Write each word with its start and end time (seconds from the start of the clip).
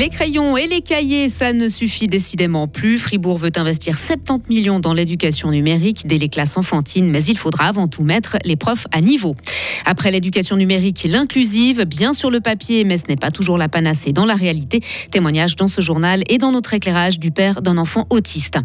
Les 0.00 0.08
crayons 0.08 0.56
et 0.56 0.66
les 0.66 0.80
cahiers, 0.80 1.28
ça 1.28 1.52
ne 1.52 1.68
suffit 1.68 2.06
décidément 2.08 2.66
plus. 2.68 2.98
Fribourg 2.98 3.36
veut 3.36 3.50
investir 3.56 3.98
70 3.98 4.48
millions 4.48 4.80
dans 4.80 4.94
l'éducation 4.94 5.50
numérique 5.50 6.06
dès 6.06 6.16
les 6.16 6.30
classes 6.30 6.56
enfantines, 6.56 7.10
mais 7.10 7.22
il 7.24 7.36
faudra 7.36 7.66
avant 7.66 7.86
tout 7.86 8.02
mettre 8.02 8.38
les 8.46 8.56
profs 8.56 8.86
à 8.92 9.02
niveau. 9.02 9.36
Après 9.84 10.10
l'éducation 10.10 10.56
numérique, 10.56 11.06
l'inclusive, 11.06 11.84
bien 11.84 12.14
sur 12.14 12.30
le 12.30 12.40
papier, 12.40 12.84
mais 12.84 12.96
ce 12.96 13.08
n'est 13.10 13.16
pas 13.16 13.30
toujours 13.30 13.58
la 13.58 13.68
panacée 13.68 14.12
dans 14.12 14.24
la 14.24 14.36
réalité. 14.36 14.80
Témoignage 15.10 15.54
dans 15.56 15.68
ce 15.68 15.82
journal 15.82 16.22
et 16.30 16.38
dans 16.38 16.50
notre 16.50 16.72
éclairage 16.72 17.18
du 17.18 17.30
père 17.30 17.60
d'un 17.60 17.76
enfant 17.76 18.06
autiste. 18.08 18.56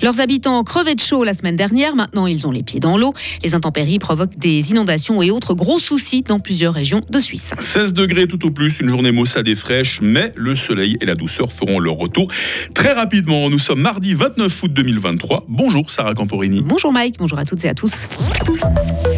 Leurs 0.00 0.20
habitants 0.20 0.62
crevaient 0.62 0.94
de 0.94 1.00
chaud 1.00 1.24
la 1.24 1.34
semaine 1.34 1.56
dernière, 1.56 1.96
maintenant 1.96 2.28
ils 2.28 2.46
ont 2.46 2.52
les 2.52 2.62
pieds 2.62 2.78
dans 2.78 2.96
l'eau. 2.96 3.14
Les 3.42 3.56
intempéries 3.56 3.98
provoquent 3.98 4.38
des 4.38 4.70
inondations 4.70 5.22
et 5.22 5.32
autres 5.32 5.54
gros 5.54 5.80
soucis 5.80 6.22
dans 6.22 6.38
plusieurs 6.38 6.72
régions 6.72 7.00
de 7.10 7.18
Suisse. 7.18 7.52
16 7.58 7.94
degrés 7.94 8.28
tout 8.28 8.46
au 8.46 8.52
plus, 8.52 8.78
une 8.78 8.90
journée 8.90 9.10
maussade 9.10 9.48
et 9.48 9.56
fraîche, 9.56 9.98
mais 10.00 10.32
le 10.36 10.54
soleil 10.54 10.83
et 11.00 11.06
la 11.06 11.14
douceur 11.14 11.52
feront 11.52 11.78
leur 11.78 11.96
retour 11.96 12.28
très 12.74 12.92
rapidement. 12.92 13.48
Nous 13.50 13.58
sommes 13.58 13.80
mardi 13.80 14.14
29 14.14 14.62
août 14.62 14.72
2023. 14.72 15.46
Bonjour 15.48 15.90
Sarah 15.90 16.14
Camporini. 16.14 16.62
Bonjour 16.62 16.92
Mike, 16.92 17.16
bonjour 17.18 17.38
à 17.38 17.44
toutes 17.44 17.64
et 17.64 17.68
à 17.68 17.74
tous. 17.74 18.08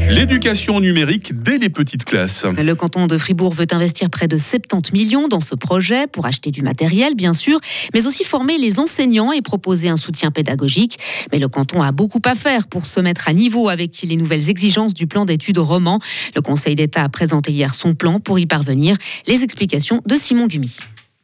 L'éducation 0.08 0.80
numérique 0.80 1.42
dès 1.42 1.58
les 1.58 1.68
petites 1.68 2.04
classes. 2.04 2.44
Le 2.44 2.74
canton 2.74 3.06
de 3.06 3.18
Fribourg 3.18 3.52
veut 3.52 3.66
investir 3.72 4.08
près 4.08 4.28
de 4.28 4.38
70 4.38 4.92
millions 4.92 5.28
dans 5.28 5.40
ce 5.40 5.54
projet 5.54 6.06
pour 6.06 6.26
acheter 6.26 6.50
du 6.50 6.62
matériel, 6.62 7.14
bien 7.14 7.32
sûr, 7.32 7.58
mais 7.92 8.06
aussi 8.06 8.22
former 8.22 8.56
les 8.58 8.78
enseignants 8.78 9.32
et 9.32 9.42
proposer 9.42 9.88
un 9.88 9.96
soutien 9.96 10.30
pédagogique. 10.30 10.98
Mais 11.32 11.38
le 11.38 11.48
canton 11.48 11.82
a 11.82 11.90
beaucoup 11.92 12.22
à 12.24 12.34
faire 12.34 12.68
pour 12.68 12.86
se 12.86 13.00
mettre 13.00 13.28
à 13.28 13.32
niveau 13.32 13.68
avec 13.68 14.00
les 14.02 14.16
nouvelles 14.16 14.48
exigences 14.48 14.94
du 14.94 15.06
plan 15.06 15.24
d'études 15.24 15.58
roman. 15.58 15.98
Le 16.34 16.40
Conseil 16.40 16.76
d'État 16.76 17.02
a 17.02 17.08
présenté 17.08 17.50
hier 17.50 17.74
son 17.74 17.94
plan 17.94 18.20
pour 18.20 18.38
y 18.38 18.46
parvenir. 18.46 18.96
Les 19.26 19.42
explications 19.42 20.02
de 20.06 20.14
Simon 20.14 20.46
Dumy. 20.46 20.76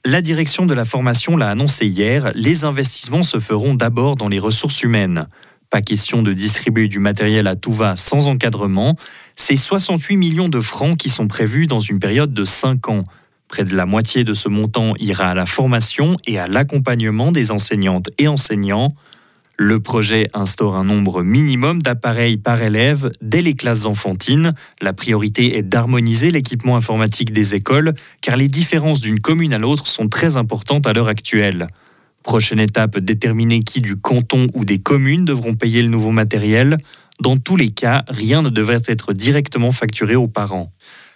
La 0.05 0.21
direction 0.21 0.67
de 0.67 0.75
la 0.75 0.85
formation 0.85 1.37
l'a 1.37 1.49
annoncé 1.49 1.87
hier, 1.87 2.33
les 2.35 2.65
investissements 2.65 3.23
se 3.23 3.39
feront 3.39 3.75
d'abord 3.75 4.17
dans 4.17 4.27
les 4.27 4.41
ressources 4.41 4.83
humaines. 4.83 5.29
Pas 5.71 5.81
question 5.81 6.25
de 6.25 6.33
distribuer 6.33 6.89
du 6.89 6.99
matériel 6.99 7.47
à 7.47 7.55
tout 7.55 7.71
va 7.71 7.95
sans 7.95 8.27
encadrement. 8.27 8.97
C'est 9.37 9.55
68 9.55 10.17
millions 10.17 10.49
de 10.49 10.59
francs 10.59 10.97
qui 10.99 11.09
sont 11.09 11.29
prévus 11.29 11.69
dans 11.69 11.79
une 11.79 12.01
période 12.01 12.35
de 12.35 12.45
5 12.45 12.89
ans. 12.89 13.05
Près 13.47 13.63
de 13.63 13.77
la 13.77 13.87
moitié 13.87 14.25
de 14.25 14.35
ce 14.35 14.49
montant 14.49 14.95
ira 14.99 15.27
à 15.27 15.35
la 15.37 15.47
formation 15.47 16.17
et 16.27 16.37
à 16.37 16.49
l'accompagnement 16.49 17.31
des 17.31 17.53
enseignantes 17.53 18.11
et 18.19 18.27
enseignants. 18.27 18.97
Le 19.65 19.79
projet 19.79 20.27
instaure 20.35 20.75
un 20.75 20.83
nombre 20.83 21.23
minimum 21.23 21.83
d'appareils 21.83 22.37
par 22.37 22.61
élève 22.61 23.13
dès 23.21 23.41
les 23.41 23.55
classes 23.55 23.87
enfantines. 23.87 24.55
La 24.81 24.93
priorité 24.93 25.57
est 25.57 25.63
d'harmoniser 25.63 26.33
l'équipement 26.33 26.75
informatique 26.75 27.33
des 27.33 27.55
écoles, 27.55 27.95
car 28.23 28.35
les 28.35 28.49
différences 28.49 29.01
d'une 29.01 29.21
commune 29.21 29.55
à 29.55 29.59
l'autre 29.59 29.87
sont 29.87 30.09
très 30.09 30.37
importantes 30.37 30.89
à 30.89 30.93
l'heure 30.93 31.07
actuelle. 31.07 31.69
Prochaine 32.25 32.59
étape, 32.59 32.99
déterminer 32.99 33.61
qui 33.61 33.81
du 33.81 33.95
canton 33.95 34.49
ou 34.55 34.65
des 34.65 34.79
communes 34.79 35.25
devront 35.25 35.55
payer 35.55 35.83
le 35.83 35.91
nouveau 35.91 36.11
matériel. 36.11 36.77
Dans 37.21 37.37
tous 37.37 37.55
les 37.55 37.71
cas, 37.71 38.03
rien 38.09 38.43
ne 38.43 38.49
devrait 38.49 38.83
être 38.89 39.13
directement 39.13 39.71
facturé 39.71 40.17
aux 40.17 40.27
parents. 40.27 40.73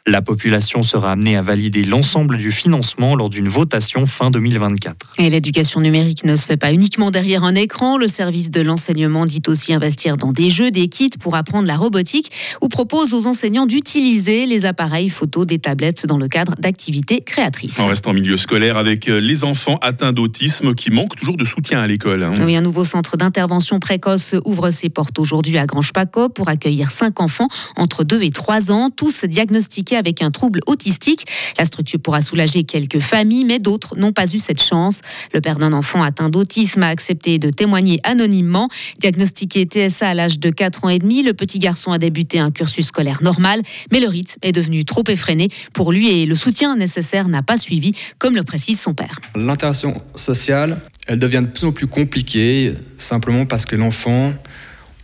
La 0.08 0.22
population 0.22 0.82
sera 0.82 1.10
amenée 1.10 1.36
à 1.36 1.42
valider 1.42 1.82
l'ensemble 1.82 2.36
du 2.36 2.52
financement 2.52 3.16
lors 3.16 3.28
d'une 3.28 3.48
votation 3.48 4.06
fin 4.06 4.30
2024. 4.30 5.14
Et 5.18 5.28
l'éducation 5.30 5.80
numérique 5.80 6.24
ne 6.24 6.36
se 6.36 6.46
fait 6.46 6.56
pas 6.56 6.72
uniquement 6.72 7.10
derrière 7.10 7.42
un 7.42 7.56
écran. 7.56 7.98
Le 7.98 8.06
service 8.06 8.52
de 8.52 8.60
l'enseignement 8.60 9.26
dit 9.26 9.42
aussi 9.48 9.74
investir 9.74 10.16
dans 10.16 10.30
des 10.30 10.48
jeux, 10.48 10.70
des 10.70 10.86
kits 10.86 11.10
pour 11.18 11.34
apprendre 11.34 11.66
la 11.66 11.74
robotique 11.74 12.30
ou 12.62 12.68
propose 12.68 13.14
aux 13.14 13.26
enseignants 13.26 13.66
d'utiliser 13.66 14.46
les 14.46 14.64
appareils 14.64 15.08
photo 15.08 15.44
des 15.44 15.58
tablettes 15.58 16.06
dans 16.06 16.18
le 16.18 16.28
cadre 16.28 16.54
d'activités 16.56 17.22
créatrices. 17.22 17.76
On 17.80 17.86
reste 17.88 18.06
en 18.06 18.12
milieu 18.12 18.36
scolaire 18.36 18.76
avec 18.76 19.08
euh, 19.08 19.18
les 19.18 19.42
enfants 19.42 19.78
atteints 19.82 20.12
d'autisme 20.12 20.74
qui 20.76 20.92
manquent 20.92 21.16
toujours 21.16 21.36
de 21.36 21.44
soutien 21.44 21.80
à 21.80 21.86
l'école. 21.88 22.22
hein. 22.22 22.32
Oui, 22.44 22.54
un 22.54 22.60
nouveau 22.60 22.84
centre 22.84 23.16
d'intervention 23.16 23.80
précoce 23.80 24.36
ouvre 24.44 24.70
ses 24.70 24.88
portes 24.88 25.18
aujourd'hui 25.18 25.58
à 25.58 25.66
Grange-Paco 25.66 26.28
pour 26.28 26.48
accueillir 26.48 26.92
cinq 26.92 27.20
enfants 27.20 27.48
entre 27.74 28.04
2 28.04 28.22
et 28.22 28.30
3 28.30 28.70
ans, 28.70 28.90
tous 28.90 29.24
diagnostiqués 29.24 29.95
avec 29.96 30.22
un 30.22 30.30
trouble 30.30 30.60
autistique. 30.66 31.26
La 31.58 31.64
structure 31.64 32.00
pourra 32.00 32.20
soulager 32.20 32.64
quelques 32.64 33.00
familles, 33.00 33.44
mais 33.44 33.58
d'autres 33.58 33.96
n'ont 33.96 34.12
pas 34.12 34.26
eu 34.32 34.38
cette 34.38 34.62
chance. 34.62 35.00
Le 35.32 35.40
père 35.40 35.58
d'un 35.58 35.72
enfant 35.72 36.02
atteint 36.02 36.28
d'autisme 36.28 36.82
a 36.82 36.88
accepté 36.88 37.38
de 37.38 37.50
témoigner 37.50 38.00
anonymement. 38.04 38.68
Diagnostiqué 39.00 39.64
TSA 39.64 40.08
à 40.08 40.14
l'âge 40.14 40.38
de 40.38 40.50
4 40.50 40.84
ans 40.84 40.88
et 40.88 40.98
demi, 40.98 41.22
le 41.22 41.34
petit 41.34 41.58
garçon 41.58 41.92
a 41.92 41.98
débuté 41.98 42.38
un 42.38 42.50
cursus 42.50 42.86
scolaire 42.86 43.22
normal, 43.22 43.62
mais 43.90 44.00
le 44.00 44.08
rythme 44.08 44.38
est 44.42 44.52
devenu 44.52 44.84
trop 44.84 45.04
effréné 45.08 45.48
pour 45.72 45.92
lui 45.92 46.08
et 46.08 46.26
le 46.26 46.34
soutien 46.34 46.76
nécessaire 46.76 47.28
n'a 47.28 47.42
pas 47.42 47.56
suivi, 47.56 47.92
comme 48.18 48.36
le 48.36 48.42
précise 48.42 48.80
son 48.80 48.94
père. 48.94 49.18
L'interaction 49.34 50.00
sociale, 50.14 50.82
elle 51.06 51.18
devient 51.18 51.42
de 51.42 51.46
plus 51.46 51.66
en 51.66 51.72
plus 51.72 51.86
compliquée, 51.86 52.74
simplement 52.98 53.46
parce 53.46 53.66
que 53.66 53.76
l'enfant, 53.76 54.32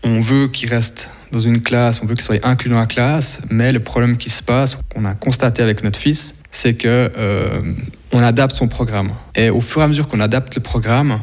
on 0.03 0.21
veut 0.21 0.49
qu'il 0.49 0.69
reste 0.69 1.09
dans 1.33 1.39
une 1.39 1.63
classe, 1.63 2.01
on 2.03 2.07
veut 2.07 2.15
qu'il 2.15 2.23
soit 2.23 2.45
inclus 2.47 2.71
dans 2.71 2.79
la 2.79 2.87
classe, 2.87 3.41
mais 3.51 3.73
le 3.73 3.81
problème 3.81 4.17
qui 4.19 4.31
se 4.31 4.43
passe, 4.43 4.77
qu'on 4.95 5.05
a 5.05 5.15
constaté 5.15 5.63
avec 5.63 5.83
notre 5.83 5.99
fils, 5.99 6.35
c'est 6.53 6.75
que 6.75 7.11
euh, 7.17 7.61
on 8.13 8.21
adapte 8.21 8.55
son 8.55 8.69
programme. 8.69 9.13
Et 9.35 9.49
au 9.49 9.63
fur 9.63 9.81
et 9.81 9.85
à 9.85 9.89
mesure 9.89 10.07
qu'on 10.07 10.21
adapte 10.21 10.55
le 10.55 10.61
programme, 10.61 11.21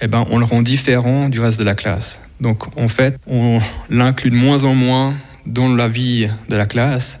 eh 0.00 0.08
ben, 0.08 0.24
on 0.30 0.38
le 0.38 0.46
rend 0.46 0.62
différent 0.62 1.28
du 1.28 1.40
reste 1.40 1.60
de 1.60 1.64
la 1.64 1.74
classe. 1.74 2.20
Donc 2.40 2.76
en 2.78 2.88
fait, 2.88 3.18
on 3.26 3.60
l'inclut 3.90 4.30
de 4.30 4.36
moins 4.36 4.64
en 4.64 4.74
moins 4.74 5.14
dans 5.44 5.68
la 5.74 5.88
vie 5.88 6.28
de 6.48 6.56
la 6.56 6.64
classe. 6.64 7.20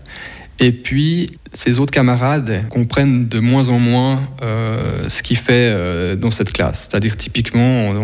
Et 0.58 0.72
puis, 0.72 1.30
ses 1.52 1.78
autres 1.78 1.92
camarades 1.92 2.64
comprennent 2.68 3.28
de 3.28 3.38
moins 3.38 3.68
en 3.68 3.78
moins 3.78 4.20
euh, 4.42 5.08
ce 5.08 5.22
qu'il 5.22 5.36
fait 5.36 5.70
euh, 5.72 6.16
dans 6.16 6.30
cette 6.30 6.52
classe. 6.52 6.88
C'est-à-dire, 6.90 7.16
typiquement, 7.16 7.94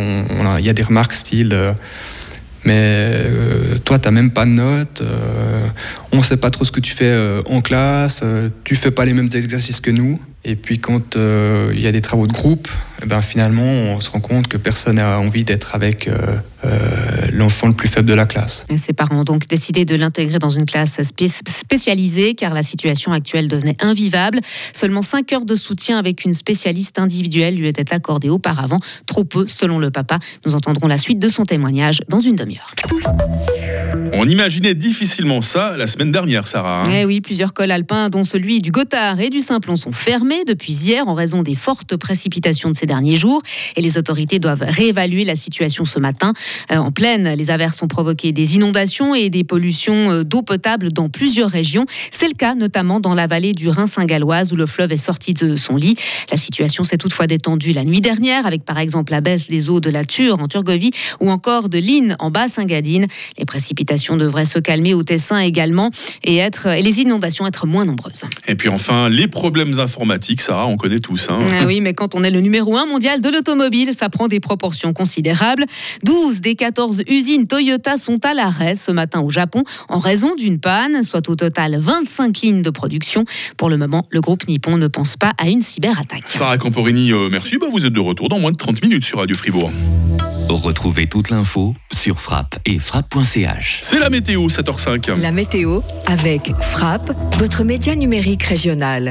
il 0.58 0.64
y 0.64 0.70
a 0.70 0.72
des 0.72 0.82
remarques 0.82 1.12
style 1.12 1.74
Mais 2.66 2.74
euh, 2.74 3.78
toi, 3.84 4.00
tu 4.00 4.08
n'as 4.08 4.10
même 4.10 4.30
pas 4.30 4.44
de 4.44 4.50
notes, 4.50 5.00
euh, 5.00 5.68
on 6.10 6.20
sait 6.22 6.36
pas 6.36 6.50
trop 6.50 6.64
ce 6.64 6.72
que 6.72 6.80
tu 6.80 6.92
fais 6.92 7.04
euh, 7.04 7.40
en 7.46 7.60
classe, 7.60 8.24
tu 8.64 8.74
fais 8.74 8.90
pas 8.90 9.04
les 9.04 9.14
mêmes 9.14 9.30
exercices 9.32 9.80
que 9.80 9.92
nous. 9.92 10.20
Et 10.48 10.54
puis, 10.54 10.78
quand 10.78 11.16
euh, 11.16 11.72
il 11.74 11.80
y 11.80 11.88
a 11.88 11.92
des 11.92 12.00
travaux 12.00 12.28
de 12.28 12.32
groupe, 12.32 12.68
eh 13.02 13.06
ben, 13.06 13.20
finalement, 13.20 13.64
on 13.64 14.00
se 14.00 14.08
rend 14.08 14.20
compte 14.20 14.46
que 14.46 14.56
personne 14.56 14.94
n'a 14.94 15.18
envie 15.18 15.42
d'être 15.42 15.74
avec 15.74 16.06
euh, 16.06 16.16
euh, 16.64 17.26
l'enfant 17.32 17.66
le 17.66 17.72
plus 17.72 17.88
faible 17.88 18.08
de 18.08 18.14
la 18.14 18.26
classe. 18.26 18.64
Ses 18.76 18.92
parents 18.92 19.16
ont 19.16 19.24
donc 19.24 19.48
décidé 19.48 19.84
de 19.84 19.96
l'intégrer 19.96 20.38
dans 20.38 20.50
une 20.50 20.64
classe 20.64 21.02
spé- 21.02 21.26
spécialisée 21.48 22.36
car 22.36 22.54
la 22.54 22.62
situation 22.62 23.10
actuelle 23.10 23.48
devenait 23.48 23.76
invivable. 23.82 24.38
Seulement 24.72 25.02
5 25.02 25.32
heures 25.32 25.44
de 25.44 25.56
soutien 25.56 25.98
avec 25.98 26.24
une 26.24 26.32
spécialiste 26.32 27.00
individuelle 27.00 27.56
lui 27.56 27.66
étaient 27.66 27.92
accordées 27.92 28.30
auparavant. 28.30 28.78
Trop 29.06 29.24
peu, 29.24 29.46
selon 29.48 29.80
le 29.80 29.90
papa. 29.90 30.20
Nous 30.46 30.54
entendrons 30.54 30.86
la 30.86 30.96
suite 30.96 31.18
de 31.18 31.28
son 31.28 31.44
témoignage 31.44 32.02
dans 32.08 32.20
une 32.20 32.36
demi-heure. 32.36 32.72
On 34.12 34.28
imaginait 34.28 34.74
difficilement 34.74 35.42
ça 35.42 35.76
la 35.76 35.86
semaine 35.86 36.12
dernière, 36.12 36.46
Sarah. 36.46 36.84
hein. 36.84 36.90
Eh 36.92 37.04
oui, 37.04 37.20
plusieurs 37.20 37.52
cols 37.52 37.70
alpins, 37.70 38.08
dont 38.08 38.24
celui 38.24 38.60
du 38.60 38.70
Gothard 38.70 39.20
et 39.20 39.30
du 39.30 39.40
Simplon, 39.40 39.76
sont 39.76 39.92
fermés 39.92 40.44
depuis 40.46 40.72
hier 40.72 41.08
en 41.08 41.14
raison 41.14 41.42
des 41.42 41.54
fortes 41.54 41.96
précipitations 41.96 42.70
de 42.70 42.76
ces 42.76 42.86
derniers 42.86 43.16
jours. 43.16 43.42
Et 43.74 43.82
les 43.82 43.98
autorités 43.98 44.38
doivent 44.38 44.64
réévaluer 44.66 45.24
la 45.24 45.34
situation 45.34 45.84
ce 45.84 45.98
matin. 45.98 46.32
Euh, 46.70 46.76
en 46.76 46.92
pleine, 46.92 47.34
les 47.34 47.50
averses 47.50 47.82
ont 47.82 47.88
provoqué 47.88 48.32
des 48.32 48.54
inondations 48.54 49.14
et 49.14 49.28
des 49.28 49.44
pollutions 49.44 50.12
euh, 50.12 50.24
d'eau 50.24 50.42
potable 50.42 50.92
dans 50.92 51.08
plusieurs 51.08 51.50
régions. 51.50 51.86
C'est 52.10 52.28
le 52.28 52.34
cas 52.34 52.54
notamment 52.54 53.00
dans 53.00 53.14
la 53.14 53.26
vallée 53.26 53.52
du 53.54 53.68
Rhin-Saint-Galloise 53.68 54.52
où 54.52 54.56
le 54.56 54.66
fleuve 54.66 54.92
est 54.92 54.96
sorti 54.96 55.34
de 55.34 55.56
son 55.56 55.76
lit. 55.76 55.96
La 56.30 56.36
situation 56.36 56.84
s'est 56.84 56.98
toutefois 56.98 57.26
détendue 57.26 57.72
la 57.72 57.84
nuit 57.84 58.00
dernière 58.00 58.46
avec 58.46 58.64
par 58.64 58.78
exemple 58.78 59.12
la 59.12 59.20
baisse 59.20 59.48
des 59.48 59.68
eaux 59.68 59.80
de 59.80 59.90
la 59.90 60.04
Ture 60.04 60.40
en 60.40 60.48
Turgovie 60.48 60.92
ou 61.20 61.30
encore 61.30 61.68
de 61.68 61.78
l'Inn 61.78 62.16
en 62.18 62.30
Basse-Engadine. 62.30 63.06
Les 63.38 63.44
précipitations 63.44 63.95
devraient 64.16 64.44
se 64.44 64.58
calmer 64.58 64.94
au 64.94 65.02
Tessin 65.02 65.38
également 65.38 65.90
et, 66.24 66.36
être, 66.36 66.66
et 66.68 66.82
les 66.82 67.00
inondations 67.00 67.46
être 67.46 67.66
moins 67.66 67.84
nombreuses. 67.84 68.24
Et 68.48 68.54
puis 68.54 68.68
enfin, 68.68 69.08
les 69.08 69.28
problèmes 69.28 69.78
informatiques, 69.78 70.40
Sarah, 70.40 70.66
on 70.66 70.76
connaît 70.76 71.00
tous. 71.00 71.28
hein. 71.30 71.40
Ah 71.52 71.64
oui, 71.66 71.80
mais 71.80 71.94
quand 71.94 72.14
on 72.14 72.22
est 72.22 72.30
le 72.30 72.40
numéro 72.40 72.76
un 72.76 72.86
mondial 72.86 73.20
de 73.20 73.28
l'automobile, 73.28 73.92
ça 73.94 74.08
prend 74.08 74.28
des 74.28 74.40
proportions 74.40 74.92
considérables. 74.92 75.64
12 76.04 76.40
des 76.40 76.54
14 76.54 77.02
usines 77.08 77.46
Toyota 77.46 77.96
sont 77.96 78.24
à 78.24 78.34
l'arrêt 78.34 78.76
ce 78.76 78.90
matin 78.90 79.20
au 79.20 79.30
Japon 79.30 79.64
en 79.88 79.98
raison 79.98 80.34
d'une 80.34 80.58
panne, 80.58 81.02
soit 81.02 81.28
au 81.28 81.34
total 81.36 81.76
25 81.78 82.38
lignes 82.40 82.62
de 82.62 82.70
production. 82.70 83.24
Pour 83.56 83.68
le 83.68 83.76
moment, 83.76 84.06
le 84.10 84.20
groupe 84.20 84.46
nippon 84.48 84.76
ne 84.76 84.86
pense 84.86 85.16
pas 85.16 85.32
à 85.38 85.48
une 85.48 85.62
cyberattaque. 85.62 86.24
Sarah 86.26 86.58
Camporini, 86.58 87.12
euh, 87.12 87.28
merci. 87.30 87.56
Bah, 87.58 87.66
vous 87.70 87.86
êtes 87.86 87.92
de 87.92 88.00
retour 88.00 88.28
dans 88.28 88.38
moins 88.38 88.52
de 88.52 88.56
30 88.56 88.82
minutes 88.82 89.04
sur 89.04 89.18
Radio 89.18 89.36
Fribourg. 89.36 89.70
Retrouvez 90.48 91.08
toute 91.08 91.30
l'info 91.30 91.74
sur 91.92 92.20
frappe 92.20 92.56
et 92.64 92.78
frappe.ch. 92.78 93.80
C'est 93.82 93.98
la 93.98 94.10
météo, 94.10 94.46
7h05. 94.46 95.20
La 95.20 95.32
météo 95.32 95.80
avec 96.06 96.52
Frappe, 96.60 97.10
votre 97.38 97.64
média 97.64 97.96
numérique 97.96 98.44
régional. 98.44 99.10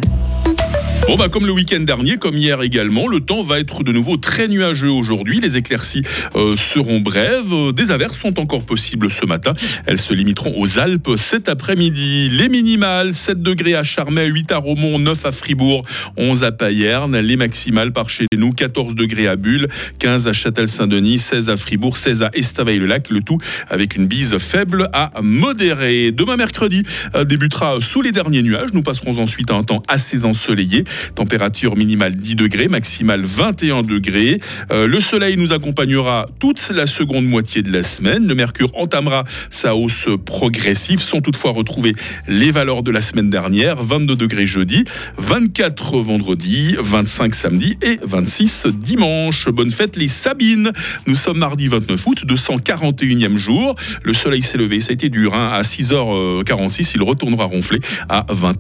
Bon 1.08 1.18
bah 1.18 1.30
comme 1.30 1.46
le 1.46 1.52
week-end 1.52 1.82
dernier, 1.82 2.18
comme 2.18 2.36
hier 2.36 2.64
également, 2.64 3.08
le 3.08 3.20
temps 3.20 3.44
va 3.44 3.60
être 3.60 3.84
de 3.84 3.92
nouveau 3.92 4.18
très 4.18 4.48
nuageux 4.48 4.90
aujourd'hui. 4.90 5.40
Les 5.40 5.56
éclaircies 5.56 6.02
euh, 6.36 6.56
seront 6.58 7.00
brèves. 7.00 7.74
Des 7.74 7.92
averses 7.92 8.18
sont 8.18 8.40
encore 8.40 8.64
possibles 8.64 9.12
ce 9.12 9.24
matin. 9.24 9.54
Elles 9.86 10.02
se 10.02 10.16
limiteront 10.16 10.60
aux 10.60 10.80
Alpes 10.80 11.12
cet 11.16 11.48
après-midi. 11.48 12.30
Les 12.30 12.50
minimales, 12.50 13.14
7 13.14 13.40
degrés 13.40 13.76
à 13.76 13.84
Charmey, 13.84 14.26
8 14.26 14.52
à 14.52 14.58
Romont, 14.58 14.98
9 14.98 15.26
à 15.28 15.32
Fribourg, 15.32 15.84
11 16.18 16.44
à 16.44 16.52
Payerne. 16.52 17.20
Les 17.20 17.38
maximales 17.38 17.92
par 17.92 18.10
chez 18.10 18.26
nous, 18.36 18.52
14 18.52 18.96
degrés 18.96 19.28
à 19.28 19.36
Bulle, 19.36 19.68
15 20.00 20.28
à 20.28 20.34
Châtel-Saint-Denis, 20.34 21.20
16 21.20 21.50
à 21.50 21.58
Fribourg, 21.58 21.98
16 21.98 22.24
à 22.24 22.32
Estavayer-le-Lac. 22.34 23.12
Le 23.12 23.22
tout 23.22 23.38
avec 23.70 23.96
une 23.96 24.08
bise 24.08 24.40
faible 24.40 24.90
à 24.92 25.12
modérée. 25.22 26.12
Demain 26.12 26.36
mercredi 26.36 26.82
euh, 27.14 27.26
débutera 27.26 27.80
sous 27.80 28.02
les 28.02 28.12
derniers 28.12 28.42
nuages. 28.42 28.74
Nous 28.74 28.82
passerons 28.82 29.20
ensuite 29.20 29.52
à 29.52 29.54
un 29.54 29.64
temps 29.64 29.84
assez 29.88 30.26
ensoleillé. 30.26 30.84
Température 31.16 31.76
minimale 31.76 32.16
10 32.16 32.36
degrés, 32.36 32.68
maximale 32.68 33.22
21 33.24 33.84
degrés. 33.84 34.40
Euh, 34.72 34.88
le 34.88 35.00
soleil 35.00 35.38
nous 35.38 35.52
accompagnera 35.52 36.28
toute 36.40 36.70
la 36.70 36.88
seconde 36.88 37.26
moitié 37.26 37.62
de 37.62 37.72
la 37.72 37.84
semaine. 37.84 38.28
Le 38.28 38.36
mercure 38.36 38.70
entamera 38.76 39.24
sa 39.50 39.76
hausse 39.76 40.08
progressive 40.26 41.02
sans 41.02 41.22
toutefois 41.22 41.52
retrouver 41.52 41.94
les 42.28 42.52
valeurs 42.52 42.84
de 42.84 42.92
la 42.92 43.02
semaine 43.02 43.30
dernière. 43.30 43.82
22 43.82 44.16
degrés 44.16 44.48
jeudi, 44.48 44.84
24 45.18 46.00
vendredi, 46.00 46.76
25 46.80 47.36
samedi 47.36 47.78
et 47.82 48.00
26 48.04 48.68
dimanche. 48.68 49.50
Bonne 49.50 49.72
fête 49.72 49.96
les 49.96 50.08
Sabines. 50.08 50.72
Nous 51.08 51.16
sommes 51.16 51.38
mardi 51.38 51.68
29 51.68 52.08
août, 52.08 52.26
241e 52.26 53.38
jour. 53.38 53.76
Le 54.04 54.14
soleil 54.14 54.42
s'est 54.42 54.58
levé, 54.58 54.80
ça 54.82 54.92
a 54.92 54.94
été 54.94 55.10
dur. 55.10 55.34
Hein. 55.34 55.50
À 55.54 55.62
6h46, 55.62 56.92
il 56.96 57.04
retournera 57.04 57.46
ronfler 57.46 57.80
à 58.10 58.26
20h. 58.30 58.56